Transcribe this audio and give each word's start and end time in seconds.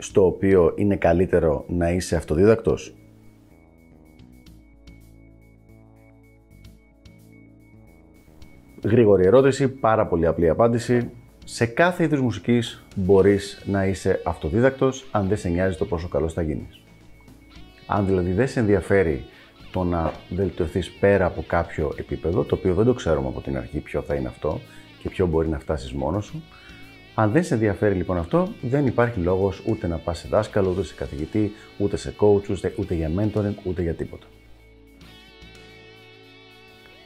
στο 0.00 0.26
οποίο 0.26 0.72
είναι 0.76 0.96
καλύτερο 0.96 1.64
να 1.68 1.90
είσαι 1.90 2.16
αυτοδίδακτος; 2.16 2.94
Γρήγορη 8.84 9.26
ερώτηση, 9.26 9.68
πάρα 9.68 10.06
πολύ 10.06 10.26
απλή 10.26 10.48
απάντηση. 10.48 11.10
Σε 11.44 11.66
κάθε 11.66 12.04
είδους 12.04 12.20
μουσικής 12.20 12.84
μπορείς 12.96 13.62
να 13.66 13.86
είσαι 13.86 14.20
αυτοδίδακτος 14.24 15.08
αν 15.10 15.28
δεν 15.28 15.36
σε 15.36 15.48
νοιάζει 15.48 15.76
το 15.76 15.84
πόσο 15.84 16.08
καλός 16.08 16.32
θα 16.32 16.42
γίνεις. 16.42 16.82
Αν 17.86 18.06
δηλαδή 18.06 18.32
δεν 18.32 18.48
σε 18.48 18.60
ενδιαφέρει 18.60 19.24
το 19.72 19.84
να 19.84 20.12
βελτιωθείς 20.30 20.90
πέρα 20.90 21.26
από 21.26 21.44
κάποιο 21.46 21.92
επίπεδο, 21.96 22.44
το 22.44 22.54
οποίο 22.54 22.74
δεν 22.74 22.84
το 22.84 22.94
ξέρουμε 22.94 23.28
από 23.28 23.40
την 23.40 23.56
αρχή 23.56 23.78
ποιο 23.78 24.02
θα 24.02 24.14
είναι 24.14 24.28
αυτό 24.28 24.60
και 25.02 25.08
ποιο 25.08 25.26
μπορεί 25.26 25.48
να 25.48 25.58
φτάσεις 25.58 25.92
μόνος 25.92 26.24
σου, 26.24 26.42
αν 27.20 27.30
δεν 27.30 27.44
σε 27.44 27.54
ενδιαφέρει 27.54 27.94
λοιπόν 27.94 28.18
αυτό, 28.18 28.48
δεν 28.60 28.86
υπάρχει 28.86 29.20
λόγος 29.20 29.62
ούτε 29.66 29.86
να 29.86 29.96
πας 29.96 30.18
σε 30.18 30.28
δάσκαλο, 30.28 30.70
ούτε 30.70 30.84
σε 30.84 30.94
καθηγητή, 30.94 31.52
ούτε 31.78 31.96
σε 31.96 32.14
coach, 32.20 32.48
ούτε, 32.50 32.74
ούτε 32.76 32.94
για 32.94 33.10
mentoring, 33.16 33.54
ούτε 33.62 33.82
για 33.82 33.94
τίποτα. 33.94 34.26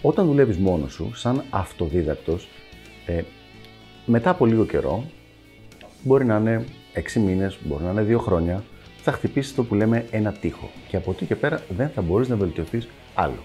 Όταν 0.03 0.27
δουλεύεις 0.27 0.57
μόνος 0.57 0.93
σου, 0.93 1.15
σαν 1.15 1.45
αυτοδίδακτος, 1.51 2.49
ε, 3.07 3.23
μετά 4.07 4.31
από 4.31 4.47
λίγο 4.47 4.65
καιρό, 4.67 5.05
μπορεί 6.03 6.25
να 6.25 6.37
είναι 6.37 6.65
6 6.93 7.21
μήνες, 7.21 7.59
μπορεί 7.63 7.85
να 7.85 7.91
είναι 7.91 8.03
2 8.03 8.19
χρόνια, 8.19 8.65
θα 9.03 9.13
χτυπήσεις 9.13 9.55
το 9.55 9.65
που 9.65 9.75
λέμε 9.75 10.07
ένα 10.11 10.33
τείχο 10.33 10.71
και 10.89 10.97
από 10.97 11.11
εκεί 11.11 11.25
και 11.25 11.37
πέρα 11.37 11.63
δεν 11.69 11.89
θα 11.89 12.03
μπορείς 12.03 12.29
να 12.29 12.37
βελτιωθείς 12.37 12.89
άλλο. 13.15 13.45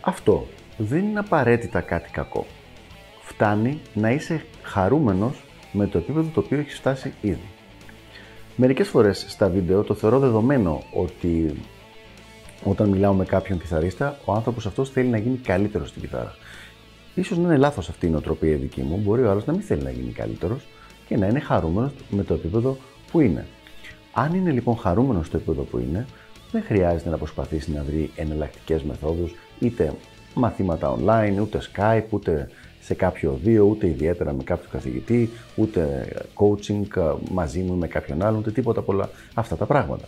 Αυτό 0.00 0.46
δεν 0.76 1.04
είναι 1.04 1.18
απαραίτητα 1.18 1.80
κάτι 1.80 2.10
κακό. 2.10 2.46
Φτάνει 3.28 3.80
να 3.94 4.10
είσαι 4.10 4.44
χαρούμενος 4.62 5.44
με 5.72 5.86
το 5.86 5.98
επίπεδο 5.98 6.30
το 6.34 6.40
οποίο 6.40 6.58
έχει 6.58 6.70
φτάσει 6.70 7.12
ήδη. 7.20 7.48
Μερικές 8.56 8.88
φορές 8.88 9.24
στα 9.28 9.48
βίντεο 9.48 9.82
το 9.82 9.94
θεωρώ 9.94 10.18
δεδομένο 10.18 10.82
ότι 10.92 11.54
όταν 12.64 12.88
μιλάω 12.88 13.12
με 13.12 13.24
κάποιον 13.24 13.58
κιθαρίστα, 13.58 14.18
ο 14.24 14.32
άνθρωπος 14.32 14.66
αυτός 14.66 14.90
θέλει 14.90 15.08
να 15.08 15.18
γίνει 15.18 15.36
καλύτερος 15.36 15.88
στην 15.88 16.00
κιθάρα. 16.02 16.34
Ίσως 17.14 17.38
να 17.38 17.44
είναι 17.44 17.56
λάθος 17.56 17.88
αυτή 17.88 18.06
η 18.06 18.08
νοοτροπία 18.08 18.56
δική 18.56 18.82
μου, 18.82 18.96
μπορεί 18.96 19.22
ο 19.22 19.30
άλλος 19.30 19.44
να 19.44 19.52
μην 19.52 19.62
θέλει 19.62 19.82
να 19.82 19.90
γίνει 19.90 20.12
καλύτερος 20.12 20.66
και 21.08 21.16
να 21.16 21.26
είναι 21.26 21.40
χαρούμενος 21.40 21.92
με 22.08 22.22
το 22.22 22.34
επίπεδο 22.34 22.76
που 23.10 23.20
είναι. 23.20 23.46
Αν 24.12 24.34
είναι 24.34 24.50
λοιπόν 24.50 24.76
χαρούμενος 24.76 25.26
στο 25.26 25.36
επίπεδο 25.36 25.62
που 25.62 25.78
είναι, 25.78 26.06
δεν 26.52 26.62
χρειάζεται 26.62 27.10
να 27.10 27.16
προσπαθήσει 27.18 27.72
να 27.72 27.82
βρει 27.82 28.10
εναλλακτικές 28.16 28.82
μεθόδους, 28.82 29.34
είτε 29.58 29.92
μαθήματα 30.34 30.96
online, 30.96 31.40
ούτε 31.40 31.60
Skype, 31.72 32.06
ούτε 32.10 32.48
σε 32.86 32.94
κάποιο 32.94 33.30
οδείο, 33.30 33.64
ούτε 33.64 33.86
ιδιαίτερα 33.86 34.32
με 34.32 34.42
κάποιο 34.42 34.68
καθηγητή, 34.72 35.30
ούτε 35.54 36.08
coaching 36.34 36.96
ε, 36.96 37.00
μαζί 37.30 37.60
μου 37.60 37.74
με 37.74 37.86
κάποιον 37.86 38.22
άλλον, 38.22 38.38
ούτε 38.38 38.50
τίποτα 38.50 38.80
από 38.80 39.08
αυτά 39.34 39.56
τα 39.56 39.66
πράγματα. 39.66 40.04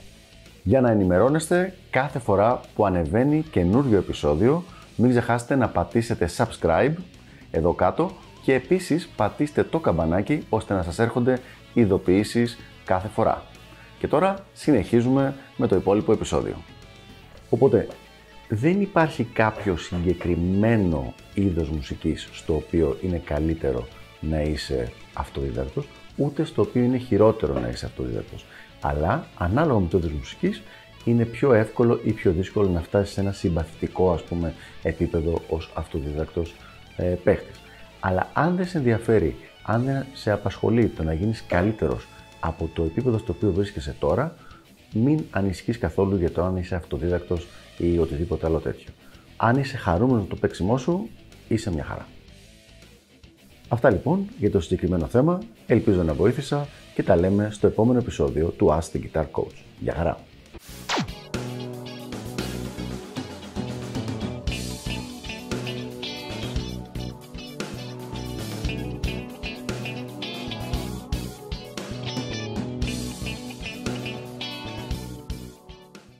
Για 0.62 0.80
να 0.80 0.90
ενημερώνεστε 0.90 1.74
κάθε 1.90 2.18
φορά 2.18 2.60
που 2.74 2.86
ανεβαίνει 2.86 3.44
καινούριο 3.50 3.98
επεισόδιο, 3.98 4.64
μην 4.96 5.10
ξεχάσετε 5.10 5.56
να 5.56 5.68
πατήσετε 5.68 6.28
subscribe 6.36 6.92
εδώ 7.50 7.72
κάτω 7.72 8.10
και 8.42 8.54
επίσης 8.54 9.08
πατήστε 9.16 9.62
το 9.62 9.78
καμπανάκι 9.78 10.46
ώστε 10.48 10.74
να 10.74 10.82
σας 10.82 10.98
έρχονται 10.98 11.38
ειδοποιήσεις 11.74 12.58
κάθε 12.84 13.08
φορά. 13.08 13.42
Και 13.98 14.08
τώρα 14.08 14.34
συνεχίζουμε 14.52 15.34
με 15.56 15.66
το 15.66 15.76
υπόλοιπο 15.76 16.12
επεισόδιο. 16.12 16.54
Οπότε, 17.50 17.86
δεν 18.48 18.80
υπάρχει 18.80 19.24
κάποιο 19.24 19.76
συγκεκριμένο 19.76 21.14
είδος 21.34 21.68
μουσικής 21.68 22.28
στο 22.32 22.54
οποίο 22.54 22.98
είναι 23.02 23.22
καλύτερο 23.24 23.88
να 24.20 24.40
είσαι 24.40 24.92
αυτοδίδακτος, 25.12 25.88
ούτε 26.16 26.44
στο 26.44 26.62
οποίο 26.62 26.82
είναι 26.82 26.98
χειρότερο 26.98 27.58
να 27.58 27.68
είσαι 27.68 27.86
αυτοδίδακτος. 27.86 28.44
Αλλά, 28.80 29.26
ανάλογα 29.38 29.78
με 29.78 29.88
το 29.88 29.98
είδος 29.98 30.12
μουσικής, 30.12 30.62
είναι 31.04 31.24
πιο 31.24 31.52
εύκολο 31.52 32.00
ή 32.04 32.12
πιο 32.12 32.32
δύσκολο 32.32 32.68
να 32.68 32.80
φτάσεις 32.80 33.14
σε 33.14 33.20
ένα 33.20 33.32
συμπαθητικό 33.32 34.12
ας 34.12 34.22
πούμε 34.22 34.54
επίπεδο 34.82 35.42
ως 35.48 35.70
αυτοδίδακτος 35.74 36.54
ε, 36.96 37.02
παίχτης. 37.04 37.60
Αλλά 38.00 38.30
αν 38.32 38.56
δεν 38.56 38.66
σε 38.66 38.78
ενδιαφέρει, 38.78 39.36
αν 39.62 39.84
δεν 39.84 40.06
σε 40.12 40.30
απασχολεί 40.30 40.88
το 40.88 41.02
να 41.02 41.12
γίνεις 41.12 41.44
καλύτερος 41.48 42.06
από 42.40 42.70
το 42.74 42.82
επίπεδο 42.82 43.18
στο 43.18 43.32
οποίο 43.32 43.52
βρίσκεσαι 43.52 43.96
τώρα, 43.98 44.34
μην 44.92 45.24
ανησυχείς 45.30 45.78
καθόλου 45.78 46.16
για 46.16 46.30
το 46.30 46.44
αν 46.44 46.56
είσαι 46.56 46.74
αυτοδίδακτος 46.74 47.46
ή 47.78 47.98
οτιδήποτε 47.98 48.46
άλλο 48.46 48.58
τέτοιο. 48.58 48.90
Αν 49.36 49.56
είσαι 49.56 49.76
χαρούμενος 49.76 50.26
το 50.28 50.36
παίξιμό 50.36 50.78
σου, 50.78 51.08
είσαι 51.48 51.72
μια 51.72 51.84
χαρά. 51.84 52.06
Αυτά 53.68 53.90
λοιπόν 53.90 54.28
για 54.38 54.50
το 54.50 54.60
συγκεκριμένο 54.60 55.06
θέμα. 55.06 55.42
Ελπίζω 55.66 56.02
να 56.02 56.14
βοήθησα 56.14 56.68
και 56.94 57.02
τα 57.02 57.16
λέμε 57.16 57.48
στο 57.50 57.66
επόμενο 57.66 57.98
επεισόδιο 57.98 58.48
του 58.48 58.66
Ask 58.66 58.96
the 58.96 59.00
Guitar 59.00 59.24
Coach. 59.32 59.62
Γεια 59.80 59.94
χαρά! 59.94 60.27